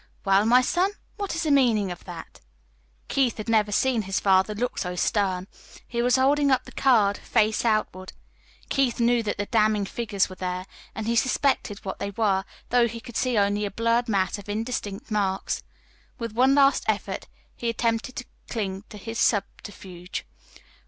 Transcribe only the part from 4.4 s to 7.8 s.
look so stern. He was holding up the card, face